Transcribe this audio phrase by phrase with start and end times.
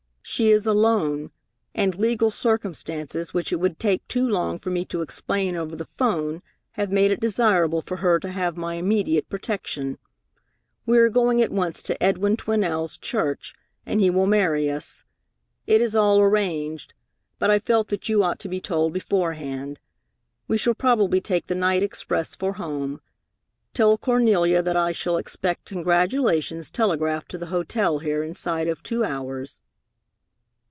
[0.23, 1.29] She is alone,
[1.75, 5.83] and legal circumstances which it would take too long for me to explain over the
[5.83, 6.41] 'phone
[6.73, 9.97] have made it desirable for her to have my immediate protection.
[10.85, 13.53] We are going at once to Edwin Twinell's church,
[13.85, 15.03] and he will marry us.
[15.67, 16.93] It is all arranged,
[17.37, 19.81] but I felt that you ought to be told beforehand.
[20.47, 23.01] We shall probably take the night express for home.
[23.73, 29.03] Tell Cornelia that I shall expect congratulations telegraphed to the hotel here inside of two
[29.03, 29.59] hours."